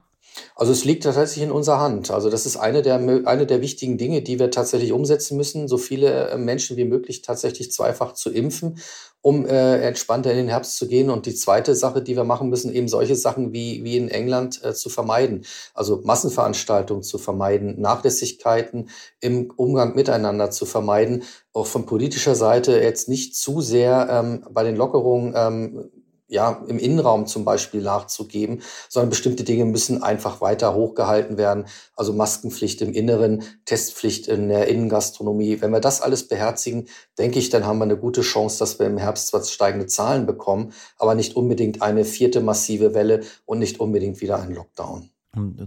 Also 0.56 0.72
es 0.72 0.86
liegt 0.86 1.04
tatsächlich 1.04 1.44
in 1.44 1.52
unserer 1.52 1.80
Hand. 1.80 2.12
Also 2.12 2.30
das 2.30 2.46
ist 2.46 2.58
eine 2.58 2.82
der, 2.82 2.96
eine 2.96 3.46
der 3.46 3.62
wichtigen 3.62 3.98
Dinge, 3.98 4.22
die 4.22 4.40
wir 4.40 4.52
tatsächlich 4.52 4.92
umsetzen 4.92 5.38
müssen, 5.38 5.68
so 5.68 5.78
viele 5.78 6.30
äh, 6.30 6.38
Menschen 6.38 6.78
wie 6.78 6.86
möglich 6.86 7.22
tatsächlich 7.22 7.72
zweifach 7.72 8.14
zu 8.14 8.30
impfen, 8.32 8.78
um 9.22 9.46
äh, 9.46 9.82
entspannter 9.82 10.32
in 10.32 10.38
den 10.38 10.48
Herbst 10.48 10.78
zu 10.78 10.88
gehen. 10.88 11.10
Und 11.10 11.26
die 11.26 11.36
zweite 11.36 11.76
Sache, 11.76 12.02
die 12.02 12.16
wir 12.16 12.24
machen 12.24 12.50
müssen, 12.50 12.74
eben 12.74 12.88
solche 12.88 13.16
Sachen 13.16 13.54
wie, 13.54 13.84
wie 13.84 13.98
in 13.98 14.10
England 14.10 14.64
äh, 14.64 14.74
zu 14.74 14.90
vermeiden. 14.90 15.46
Also 15.74 16.02
Massenveranstaltungen 16.04 17.04
zu 17.04 17.18
vermeiden, 17.18 17.80
Nachlässigkeiten 17.80 18.90
im 19.20 19.52
Umgang 19.56 19.96
miteinander 19.96 20.50
zu 20.52 20.66
vermeiden. 20.66 21.24
Auch 21.54 21.68
von 21.68 21.86
politischer 21.86 22.36
Seite 22.36 22.80
jetzt 22.80 23.10
nicht 23.10 23.36
zu 23.36 23.62
sehr 23.62 24.08
ähm, 24.10 24.46
bei 24.52 24.64
den 24.64 24.76
Lockerungen 24.76 25.34
ähm, 25.36 25.92
ja, 26.32 26.64
im 26.66 26.80
Innenraum 26.80 27.28
zum 27.28 27.44
Beispiel 27.44 27.82
nachzugeben, 27.82 28.62
sondern 28.88 29.10
bestimmte 29.10 29.44
Dinge 29.44 29.66
müssen 29.66 30.02
einfach 30.02 30.40
weiter 30.40 30.74
hochgehalten 30.74 31.38
werden. 31.38 31.66
Also 31.94 32.14
Maskenpflicht 32.14 32.82
im 32.82 32.94
Inneren, 32.94 33.44
Testpflicht 33.66 34.30
in 34.30 34.48
der 34.48 34.70
Innengastronomie. 34.70 35.60
Wenn 35.60 35.72
wir 35.72 35.82
das 35.82 36.00
alles 36.00 36.30
beherzigen, 36.30 36.88
denke 37.20 37.38
ich, 37.38 37.50
dann 37.50 37.66
haben 37.66 37.80
wir 37.80 37.84
eine 37.84 37.98
gute 37.98 38.22
Chance, 38.22 38.60
dass 38.60 38.80
wir 38.80 38.86
im 38.86 38.98
Herbst 38.98 39.28
zwar 39.28 39.44
steigende 39.44 39.88
Zahlen 39.88 40.26
bekommen, 40.26 40.72
aber 40.98 41.16
nicht 41.16 41.36
unbedingt 41.36 41.82
eine 41.82 42.06
vierte 42.06 42.40
massive 42.40 42.94
Welle 42.94 43.22
und 43.46 43.60
nicht 43.60 43.82
unbedingt 43.82 44.22
wieder 44.22 44.42
einen 44.42 44.56
Lockdown. 44.56 45.10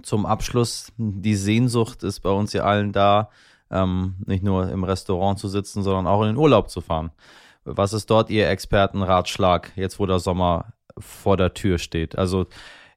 Zum 0.02 0.24
Abschluss, 0.24 0.92
die 0.96 1.36
Sehnsucht 1.36 2.02
ist 2.04 2.20
bei 2.20 2.30
uns 2.30 2.54
ja 2.54 2.64
allen 2.64 2.92
da, 2.92 3.28
ähm, 3.70 4.14
nicht 4.24 4.42
nur 4.42 4.70
im 4.70 4.84
Restaurant 4.84 5.38
zu 5.38 5.48
sitzen, 5.48 5.82
sondern 5.82 6.06
auch 6.06 6.22
in 6.22 6.28
den 6.28 6.36
Urlaub 6.38 6.70
zu 6.70 6.80
fahren. 6.80 7.10
Was 7.64 7.92
ist 7.92 8.10
dort 8.10 8.30
Ihr 8.30 8.48
Expertenratschlag, 8.48 9.72
jetzt 9.76 9.98
wo 9.98 10.06
der 10.06 10.18
Sommer 10.18 10.72
vor 10.98 11.36
der 11.36 11.54
Tür 11.54 11.78
steht? 11.78 12.16
Also 12.16 12.46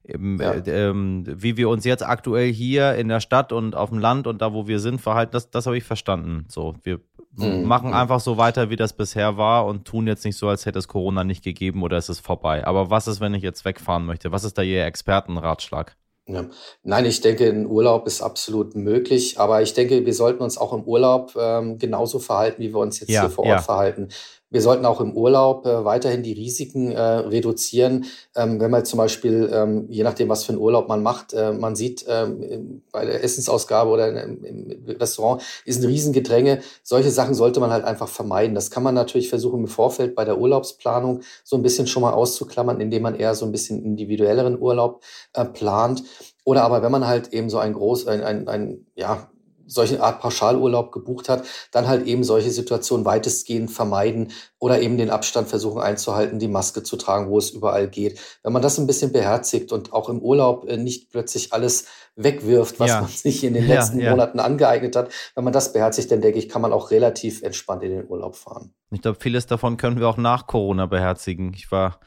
ähm, 0.06 0.38
Ja. 0.40 0.52
äh, 0.52 0.88
ähm, 0.88 1.24
wie 1.26 1.56
wir 1.56 1.68
uns 1.68 1.84
jetzt 1.84 2.02
aktuell 2.04 2.52
hier 2.52 2.94
in 2.94 3.08
der 3.08 3.20
Stadt 3.20 3.52
und 3.52 3.74
auf 3.74 3.90
dem 3.90 3.98
Land 3.98 4.26
und 4.26 4.40
da, 4.42 4.52
wo 4.52 4.66
wir 4.66 4.80
sind, 4.80 5.00
verhalten, 5.00 5.32
das, 5.32 5.50
das 5.50 5.66
habe 5.66 5.76
ich 5.76 5.84
verstanden. 5.84 6.46
So, 6.48 6.74
wir 6.82 7.00
Mhm. 7.36 7.66
machen 7.66 7.92
einfach 7.94 8.18
so 8.20 8.36
weiter, 8.36 8.68
wie 8.70 8.76
das 8.76 8.94
bisher 8.94 9.36
war 9.36 9.66
und 9.66 9.84
tun 9.86 10.06
jetzt 10.08 10.24
nicht 10.24 10.36
so, 10.36 10.48
als 10.48 10.66
hätte 10.66 10.78
es 10.78 10.88
Corona 10.88 11.22
nicht 11.24 11.44
gegeben 11.44 11.82
oder 11.82 11.96
es 11.96 12.08
ist 12.08 12.20
vorbei. 12.20 12.66
Aber 12.66 12.90
was 12.90 13.06
ist, 13.06 13.20
wenn 13.20 13.34
ich 13.34 13.42
jetzt 13.42 13.64
wegfahren 13.64 14.06
möchte? 14.06 14.32
Was 14.32 14.42
ist 14.44 14.58
da 14.58 14.62
Ihr 14.62 14.84
Expertenratschlag? 14.84 15.94
Ja. 16.26 16.44
Nein, 16.82 17.06
ich 17.06 17.20
denke, 17.20 17.48
ein 17.48 17.66
Urlaub 17.66 18.06
ist 18.06 18.20
absolut 18.22 18.74
möglich, 18.74 19.38
aber 19.40 19.62
ich 19.62 19.72
denke, 19.72 20.04
wir 20.04 20.12
sollten 20.14 20.42
uns 20.42 20.58
auch 20.58 20.72
im 20.74 20.82
Urlaub 20.82 21.34
ähm, 21.38 21.78
genauso 21.78 22.18
verhalten, 22.18 22.60
wie 22.60 22.74
wir 22.74 22.80
uns 22.80 23.00
jetzt 23.00 23.08
Ja, 23.10 23.22
hier 23.22 23.30
vor 23.30 23.44
Ort 23.46 23.62
verhalten. 23.62 24.08
Wir 24.50 24.62
sollten 24.62 24.86
auch 24.86 25.00
im 25.00 25.14
Urlaub 25.14 25.66
äh, 25.66 25.84
weiterhin 25.84 26.22
die 26.22 26.32
Risiken 26.32 26.90
äh, 26.90 27.00
reduzieren. 27.00 28.06
Ähm, 28.34 28.60
wenn 28.60 28.70
man 28.70 28.84
zum 28.84 28.96
Beispiel, 28.96 29.50
ähm, 29.52 29.86
je 29.90 30.02
nachdem, 30.02 30.30
was 30.30 30.44
für 30.44 30.52
einen 30.52 30.60
Urlaub 30.60 30.88
man 30.88 31.02
macht, 31.02 31.34
äh, 31.34 31.52
man 31.52 31.76
sieht 31.76 32.06
ähm, 32.08 32.82
bei 32.90 33.04
der 33.04 33.22
Essensausgabe 33.22 33.90
oder 33.90 34.22
im, 34.24 34.44
im 34.44 34.96
Restaurant 34.98 35.42
ist 35.66 35.82
ein 35.82 35.86
Riesengedränge. 35.86 36.60
Solche 36.82 37.10
Sachen 37.10 37.34
sollte 37.34 37.60
man 37.60 37.70
halt 37.70 37.84
einfach 37.84 38.08
vermeiden. 38.08 38.54
Das 38.54 38.70
kann 38.70 38.82
man 38.82 38.94
natürlich 38.94 39.28
versuchen 39.28 39.60
im 39.60 39.68
Vorfeld 39.68 40.14
bei 40.14 40.24
der 40.24 40.38
Urlaubsplanung 40.38 41.20
so 41.44 41.56
ein 41.56 41.62
bisschen 41.62 41.86
schon 41.86 42.02
mal 42.02 42.14
auszuklammern, 42.14 42.80
indem 42.80 43.02
man 43.02 43.16
eher 43.16 43.34
so 43.34 43.44
ein 43.44 43.52
bisschen 43.52 43.84
individuelleren 43.84 44.58
Urlaub 44.58 45.02
äh, 45.34 45.44
plant. 45.44 46.04
Oder 46.44 46.62
aber 46.62 46.82
wenn 46.82 46.92
man 46.92 47.06
halt 47.06 47.34
eben 47.34 47.50
so 47.50 47.58
ein 47.58 47.74
groß, 47.74 48.06
ein, 48.06 48.22
ein, 48.22 48.48
ein 48.48 48.86
ja, 48.94 49.28
solche 49.68 50.02
Art 50.02 50.20
Pauschalurlaub 50.20 50.90
gebucht 50.90 51.28
hat, 51.28 51.44
dann 51.70 51.86
halt 51.86 52.06
eben 52.06 52.24
solche 52.24 52.50
Situationen 52.50 53.04
weitestgehend 53.04 53.70
vermeiden 53.70 54.32
oder 54.58 54.80
eben 54.80 54.96
den 54.96 55.10
Abstand 55.10 55.48
versuchen 55.48 55.80
einzuhalten, 55.80 56.38
die 56.38 56.48
Maske 56.48 56.82
zu 56.82 56.96
tragen, 56.96 57.30
wo 57.30 57.38
es 57.38 57.50
überall 57.50 57.88
geht. 57.88 58.18
Wenn 58.42 58.52
man 58.52 58.62
das 58.62 58.78
ein 58.78 58.86
bisschen 58.86 59.12
beherzigt 59.12 59.72
und 59.72 59.92
auch 59.92 60.08
im 60.08 60.20
Urlaub 60.20 60.68
äh, 60.68 60.76
nicht 60.76 61.10
plötzlich 61.10 61.52
alles 61.52 61.86
wegwirft, 62.16 62.80
was 62.80 62.90
ja. 62.90 63.00
man 63.02 63.10
sich 63.14 63.44
in 63.44 63.54
den 63.54 63.66
letzten 63.66 64.00
ja. 64.00 64.10
Monaten 64.10 64.40
angeeignet 64.40 64.96
hat, 64.96 65.10
wenn 65.34 65.44
man 65.44 65.52
das 65.52 65.72
beherzigt, 65.72 66.10
dann 66.10 66.20
denke 66.20 66.38
ich, 66.38 66.48
kann 66.48 66.62
man 66.62 66.72
auch 66.72 66.90
relativ 66.90 67.42
entspannt 67.42 67.82
in 67.82 67.90
den 67.90 68.08
Urlaub 68.08 68.36
fahren. 68.36 68.72
Ich 68.90 69.02
glaube, 69.02 69.18
vieles 69.20 69.46
davon 69.46 69.76
können 69.76 70.00
wir 70.00 70.08
auch 70.08 70.16
nach 70.16 70.46
Corona 70.46 70.86
beherzigen. 70.86 71.52
Ich 71.54 71.70
war 71.70 72.00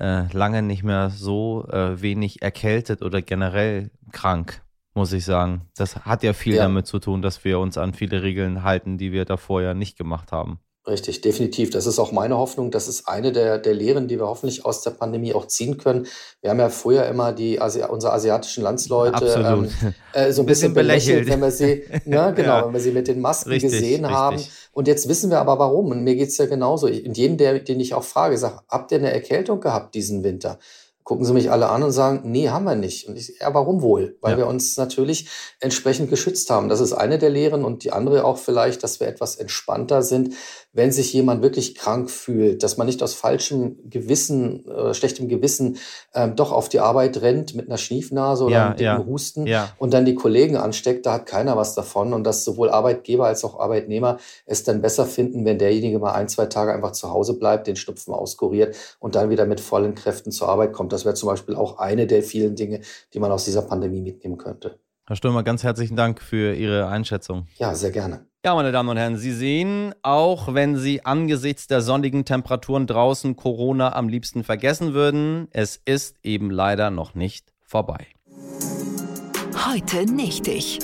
äh, 0.00 0.32
lange 0.32 0.62
nicht 0.62 0.82
mehr 0.82 1.10
so 1.10 1.66
äh, 1.70 2.00
wenig 2.00 2.42
erkältet 2.42 3.02
oder 3.02 3.20
generell 3.20 3.90
krank 4.10 4.61
muss 4.94 5.12
ich 5.12 5.24
sagen. 5.24 5.62
Das 5.76 5.96
hat 5.96 6.22
ja 6.22 6.32
viel 6.32 6.54
ja. 6.54 6.62
damit 6.62 6.86
zu 6.86 6.98
tun, 6.98 7.22
dass 7.22 7.44
wir 7.44 7.58
uns 7.58 7.78
an 7.78 7.94
viele 7.94 8.22
Regeln 8.22 8.62
halten, 8.62 8.98
die 8.98 9.12
wir 9.12 9.24
davor 9.24 9.62
ja 9.62 9.74
nicht 9.74 9.96
gemacht 9.96 10.32
haben. 10.32 10.58
Richtig, 10.84 11.20
definitiv. 11.20 11.70
Das 11.70 11.86
ist 11.86 12.00
auch 12.00 12.10
meine 12.10 12.36
Hoffnung. 12.36 12.72
Das 12.72 12.88
ist 12.88 13.06
eine 13.06 13.30
der, 13.30 13.58
der 13.58 13.72
Lehren, 13.72 14.08
die 14.08 14.18
wir 14.18 14.26
hoffentlich 14.26 14.64
aus 14.64 14.82
der 14.82 14.90
Pandemie 14.90 15.32
auch 15.32 15.46
ziehen 15.46 15.78
können. 15.78 16.08
Wir 16.40 16.50
haben 16.50 16.58
ja 16.58 16.70
früher 16.70 17.06
immer 17.06 17.32
die 17.32 17.60
Asi 17.60 17.84
unsere 17.84 18.12
asiatischen 18.12 18.64
Landsleute 18.64 19.24
ähm, 19.46 19.68
äh, 20.12 20.32
so 20.32 20.42
ein 20.42 20.46
bisschen, 20.46 20.46
bisschen 20.46 20.74
belächelt, 20.74 21.28
wenn 21.28 21.40
wir 21.40 21.52
sie, 21.52 21.84
ne, 22.04 22.32
genau, 22.36 22.48
ja. 22.48 22.66
wenn 22.66 22.72
wir 22.72 22.80
sie 22.80 22.90
mit 22.90 23.06
den 23.06 23.20
Masken 23.20 23.50
richtig, 23.50 23.70
gesehen 23.70 24.04
richtig. 24.04 24.20
haben. 24.20 24.42
Und 24.72 24.88
jetzt 24.88 25.08
wissen 25.08 25.30
wir 25.30 25.38
aber 25.38 25.56
warum. 25.60 25.92
Und 25.92 26.02
mir 26.02 26.16
geht's 26.16 26.36
ja 26.38 26.46
genauso. 26.46 26.88
Und 26.88 27.16
jeden, 27.16 27.38
der, 27.38 27.60
den 27.60 27.78
ich 27.78 27.94
auch 27.94 28.04
frage, 28.04 28.36
sag, 28.36 28.64
habt 28.68 28.90
ihr 28.90 28.98
eine 28.98 29.12
Erkältung 29.12 29.60
gehabt 29.60 29.94
diesen 29.94 30.24
Winter? 30.24 30.58
Gucken 31.04 31.24
sie 31.24 31.32
mich 31.32 31.50
alle 31.50 31.68
an 31.68 31.82
und 31.82 31.92
sagen, 31.92 32.22
nee, 32.24 32.48
haben 32.48 32.64
wir 32.64 32.74
nicht. 32.74 33.08
Und 33.08 33.16
ich, 33.16 33.40
ja, 33.40 33.52
warum 33.52 33.82
wohl? 33.82 34.16
Weil 34.20 34.32
ja. 34.32 34.38
wir 34.38 34.46
uns 34.46 34.76
natürlich 34.76 35.28
entsprechend 35.60 36.10
geschützt 36.10 36.50
haben. 36.50 36.68
Das 36.68 36.80
ist 36.80 36.92
eine 36.92 37.18
der 37.18 37.30
Lehren 37.30 37.64
und 37.64 37.84
die 37.84 37.92
andere 37.92 38.24
auch 38.24 38.38
vielleicht, 38.38 38.82
dass 38.82 39.00
wir 39.00 39.08
etwas 39.08 39.36
entspannter 39.36 40.02
sind, 40.02 40.34
wenn 40.72 40.90
sich 40.90 41.12
jemand 41.12 41.42
wirklich 41.42 41.74
krank 41.74 42.10
fühlt, 42.10 42.62
dass 42.62 42.78
man 42.78 42.86
nicht 42.86 43.02
aus 43.02 43.12
falschem 43.12 43.90
Gewissen, 43.90 44.66
äh, 44.66 44.94
schlechtem 44.94 45.28
Gewissen 45.28 45.76
ähm, 46.14 46.34
doch 46.34 46.50
auf 46.50 46.70
die 46.70 46.80
Arbeit 46.80 47.20
rennt 47.20 47.54
mit 47.54 47.66
einer 47.68 47.76
Schniefnase 47.76 48.44
oder 48.44 48.54
ja, 48.54 48.70
mit 48.70 48.80
ja. 48.80 49.04
Husten 49.04 49.46
und 49.78 49.92
dann 49.92 50.06
die 50.06 50.14
Kollegen 50.14 50.56
ansteckt, 50.56 51.04
da 51.04 51.14
hat 51.14 51.26
keiner 51.26 51.56
was 51.56 51.74
davon 51.74 52.14
und 52.14 52.24
dass 52.24 52.44
sowohl 52.44 52.70
Arbeitgeber 52.70 53.26
als 53.26 53.44
auch 53.44 53.60
Arbeitnehmer 53.60 54.18
es 54.46 54.64
dann 54.64 54.80
besser 54.80 55.04
finden, 55.04 55.44
wenn 55.44 55.58
derjenige 55.58 55.98
mal 55.98 56.12
ein, 56.12 56.28
zwei 56.28 56.46
Tage 56.46 56.72
einfach 56.72 56.92
zu 56.92 57.10
Hause 57.10 57.34
bleibt, 57.34 57.66
den 57.66 57.76
Schnupfen 57.76 58.14
auskuriert 58.14 58.74
und 58.98 59.14
dann 59.14 59.28
wieder 59.28 59.44
mit 59.44 59.60
vollen 59.60 59.94
Kräften 59.94 60.32
zur 60.32 60.48
Arbeit 60.48 60.72
kommt. 60.72 60.92
Das 60.92 61.01
wäre 61.04 61.14
zum 61.14 61.28
Beispiel 61.28 61.54
auch 61.54 61.78
eine 61.78 62.06
der 62.06 62.22
vielen 62.22 62.56
Dinge, 62.56 62.80
die 63.14 63.18
man 63.18 63.30
aus 63.30 63.44
dieser 63.44 63.62
Pandemie 63.62 64.00
mitnehmen 64.00 64.38
könnte. 64.38 64.78
Herr 65.06 65.16
Stürmer, 65.16 65.42
ganz 65.42 65.62
herzlichen 65.62 65.96
Dank 65.96 66.22
für 66.22 66.54
Ihre 66.54 66.86
Einschätzung. 66.86 67.46
Ja, 67.56 67.74
sehr 67.74 67.90
gerne. 67.90 68.26
Ja, 68.44 68.54
meine 68.54 68.72
Damen 68.72 68.88
und 68.88 68.96
Herren, 68.96 69.16
Sie 69.16 69.32
sehen, 69.32 69.94
auch 70.02 70.52
wenn 70.54 70.76
Sie 70.76 71.04
angesichts 71.04 71.66
der 71.66 71.80
sonnigen 71.80 72.24
Temperaturen 72.24 72.86
draußen 72.86 73.36
Corona 73.36 73.94
am 73.94 74.08
liebsten 74.08 74.42
vergessen 74.42 74.94
würden, 74.94 75.48
es 75.52 75.80
ist 75.84 76.16
eben 76.22 76.50
leider 76.50 76.90
noch 76.90 77.14
nicht 77.14 77.52
vorbei. 77.60 78.06
Heute 79.54 80.06
nicht 80.12 80.48
ich. 80.48 80.78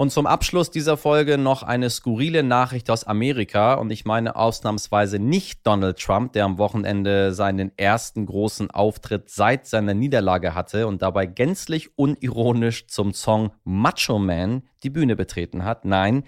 Und 0.00 0.08
zum 0.08 0.26
Abschluss 0.26 0.70
dieser 0.70 0.96
Folge 0.96 1.36
noch 1.36 1.62
eine 1.62 1.90
skurrile 1.90 2.42
Nachricht 2.42 2.90
aus 2.90 3.04
Amerika. 3.04 3.74
Und 3.74 3.90
ich 3.90 4.06
meine 4.06 4.34
ausnahmsweise 4.34 5.18
nicht 5.18 5.66
Donald 5.66 5.98
Trump, 5.98 6.32
der 6.32 6.46
am 6.46 6.56
Wochenende 6.56 7.34
seinen 7.34 7.70
ersten 7.76 8.24
großen 8.24 8.70
Auftritt 8.70 9.28
seit 9.28 9.66
seiner 9.66 9.92
Niederlage 9.92 10.54
hatte 10.54 10.86
und 10.86 11.02
dabei 11.02 11.26
gänzlich 11.26 11.98
unironisch 11.98 12.86
zum 12.86 13.12
Song 13.12 13.52
Macho 13.64 14.18
Man 14.18 14.62
die 14.82 14.88
Bühne 14.88 15.16
betreten 15.16 15.66
hat. 15.66 15.84
Nein, 15.84 16.24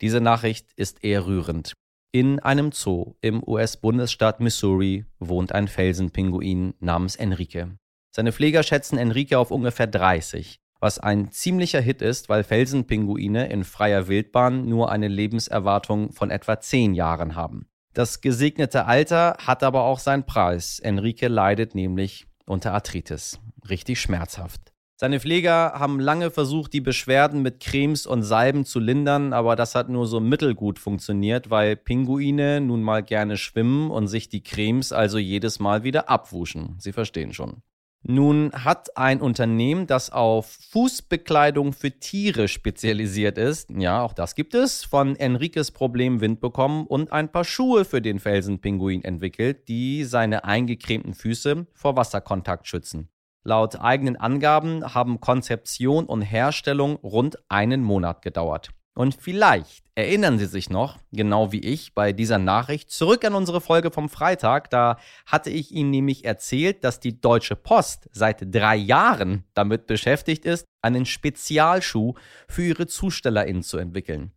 diese 0.00 0.20
Nachricht 0.20 0.72
ist 0.76 1.02
eher 1.02 1.26
rührend. 1.26 1.72
In 2.12 2.38
einem 2.38 2.70
Zoo 2.70 3.16
im 3.22 3.42
US-Bundesstaat 3.44 4.38
Missouri 4.38 5.04
wohnt 5.18 5.50
ein 5.50 5.66
Felsenpinguin 5.66 6.74
namens 6.78 7.16
Enrique. 7.16 7.76
Seine 8.14 8.30
Pfleger 8.30 8.62
schätzen 8.62 8.98
Enrique 8.98 9.34
auf 9.34 9.50
ungefähr 9.50 9.88
30 9.88 10.60
was 10.80 10.98
ein 10.98 11.30
ziemlicher 11.30 11.80
Hit 11.80 12.02
ist, 12.02 12.28
weil 12.28 12.44
Felsenpinguine 12.44 13.48
in 13.48 13.64
freier 13.64 14.08
Wildbahn 14.08 14.66
nur 14.66 14.90
eine 14.90 15.08
Lebenserwartung 15.08 16.12
von 16.12 16.30
etwa 16.30 16.60
10 16.60 16.94
Jahren 16.94 17.34
haben. 17.34 17.68
Das 17.94 18.20
gesegnete 18.20 18.84
Alter 18.84 19.36
hat 19.38 19.62
aber 19.62 19.84
auch 19.84 19.98
seinen 19.98 20.26
Preis. 20.26 20.78
Enrique 20.78 21.28
leidet 21.28 21.74
nämlich 21.74 22.26
unter 22.44 22.74
Arthritis. 22.74 23.40
Richtig 23.68 24.00
schmerzhaft. 24.00 24.72
Seine 24.98 25.20
Pfleger 25.20 25.72
haben 25.74 26.00
lange 26.00 26.30
versucht, 26.30 26.72
die 26.72 26.80
Beschwerden 26.80 27.42
mit 27.42 27.60
Cremes 27.60 28.06
und 28.06 28.22
Salben 28.22 28.64
zu 28.64 28.80
lindern, 28.80 29.34
aber 29.34 29.54
das 29.54 29.74
hat 29.74 29.90
nur 29.90 30.06
so 30.06 30.20
mittelgut 30.20 30.78
funktioniert, 30.78 31.50
weil 31.50 31.76
Pinguine 31.76 32.62
nun 32.62 32.82
mal 32.82 33.02
gerne 33.02 33.36
schwimmen 33.36 33.90
und 33.90 34.08
sich 34.08 34.30
die 34.30 34.42
Cremes 34.42 34.92
also 34.92 35.18
jedes 35.18 35.58
Mal 35.58 35.82
wieder 35.82 36.08
abwuschen. 36.08 36.76
Sie 36.78 36.92
verstehen 36.92 37.34
schon. 37.34 37.62
Nun 38.08 38.52
hat 38.52 38.96
ein 38.96 39.20
Unternehmen, 39.20 39.88
das 39.88 40.10
auf 40.10 40.46
Fußbekleidung 40.70 41.72
für 41.72 41.90
Tiere 41.90 42.46
spezialisiert 42.46 43.36
ist, 43.36 43.68
ja, 43.70 44.00
auch 44.00 44.12
das 44.12 44.36
gibt 44.36 44.54
es, 44.54 44.84
von 44.84 45.16
Enriques 45.16 45.72
Problem 45.72 46.20
Wind 46.20 46.40
bekommen 46.40 46.86
und 46.86 47.10
ein 47.10 47.32
paar 47.32 47.42
Schuhe 47.42 47.84
für 47.84 48.00
den 48.00 48.20
Felsenpinguin 48.20 49.02
entwickelt, 49.02 49.66
die 49.66 50.04
seine 50.04 50.44
eingecremten 50.44 51.14
Füße 51.14 51.66
vor 51.72 51.96
Wasserkontakt 51.96 52.68
schützen. 52.68 53.08
Laut 53.42 53.80
eigenen 53.80 54.14
Angaben 54.14 54.94
haben 54.94 55.20
Konzeption 55.20 56.06
und 56.06 56.22
Herstellung 56.22 56.96
rund 56.96 57.38
einen 57.48 57.82
Monat 57.82 58.22
gedauert. 58.22 58.70
Und 58.96 59.14
vielleicht 59.14 59.84
erinnern 59.94 60.38
Sie 60.38 60.46
sich 60.46 60.70
noch, 60.70 60.98
genau 61.12 61.52
wie 61.52 61.60
ich, 61.60 61.94
bei 61.94 62.14
dieser 62.14 62.38
Nachricht 62.38 62.90
zurück 62.90 63.26
an 63.26 63.34
unsere 63.34 63.60
Folge 63.60 63.90
vom 63.90 64.08
Freitag. 64.08 64.70
Da 64.70 64.96
hatte 65.26 65.50
ich 65.50 65.70
Ihnen 65.70 65.90
nämlich 65.90 66.24
erzählt, 66.24 66.82
dass 66.82 66.98
die 66.98 67.20
Deutsche 67.20 67.56
Post 67.56 68.08
seit 68.12 68.54
drei 68.54 68.74
Jahren 68.76 69.44
damit 69.52 69.86
beschäftigt 69.86 70.46
ist, 70.46 70.64
einen 70.80 71.04
Spezialschuh 71.04 72.14
für 72.48 72.62
ihre 72.62 72.86
ZustellerInnen 72.86 73.62
zu 73.62 73.76
entwickeln. 73.76 74.32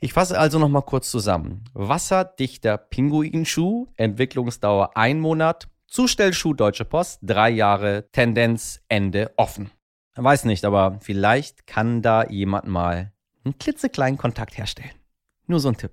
Ich 0.00 0.12
fasse 0.14 0.36
also 0.36 0.58
nochmal 0.58 0.82
kurz 0.82 1.08
zusammen. 1.08 1.62
Wasserdichter 1.74 2.76
Pinguinschuh, 2.76 3.86
Entwicklungsdauer 3.94 4.96
ein 4.96 5.20
Monat, 5.20 5.68
Zustellschuh 5.86 6.54
Deutsche 6.54 6.84
Post, 6.84 7.20
drei 7.22 7.50
Jahre, 7.50 8.08
Tendenz 8.10 8.80
Ende 8.88 9.30
offen. 9.36 9.70
Weiß 10.16 10.44
nicht, 10.44 10.64
aber 10.64 10.98
vielleicht 11.00 11.68
kann 11.68 12.02
da 12.02 12.24
jemand 12.24 12.66
mal 12.66 13.12
einen 13.48 13.58
klitzekleinen 13.58 14.18
Kontakt 14.18 14.58
herstellen. 14.58 14.90
Nur 15.46 15.60
so 15.60 15.68
ein 15.68 15.76
Tipp. 15.76 15.92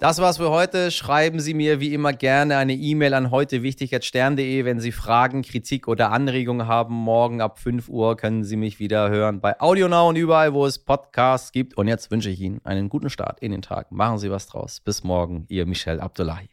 Das 0.00 0.20
war's 0.20 0.36
für 0.36 0.50
heute. 0.50 0.92
Schreiben 0.92 1.40
Sie 1.40 1.54
mir 1.54 1.80
wie 1.80 1.92
immer 1.92 2.12
gerne 2.12 2.56
eine 2.56 2.74
E-Mail 2.74 3.14
an 3.14 3.32
heute 3.32 3.64
wichtig.stern.de, 3.64 4.64
wenn 4.64 4.78
Sie 4.78 4.92
Fragen, 4.92 5.42
Kritik 5.42 5.88
oder 5.88 6.12
Anregungen 6.12 6.68
haben. 6.68 6.94
Morgen 6.94 7.40
ab 7.40 7.58
5 7.58 7.88
Uhr 7.88 8.16
können 8.16 8.44
Sie 8.44 8.54
mich 8.54 8.78
wieder 8.78 9.10
hören 9.10 9.40
bei 9.40 9.60
AudioNow 9.60 10.08
und 10.08 10.14
überall, 10.14 10.54
wo 10.54 10.66
es 10.66 10.78
Podcasts 10.78 11.50
gibt. 11.50 11.76
Und 11.76 11.88
jetzt 11.88 12.12
wünsche 12.12 12.30
ich 12.30 12.40
Ihnen 12.40 12.60
einen 12.62 12.88
guten 12.88 13.10
Start 13.10 13.40
in 13.40 13.50
den 13.50 13.62
Tag. 13.62 13.90
Machen 13.90 14.18
Sie 14.18 14.30
was 14.30 14.46
draus. 14.46 14.78
Bis 14.78 15.02
morgen, 15.02 15.46
Ihr 15.48 15.66
Michel 15.66 15.98
Abdullahi. 15.98 16.48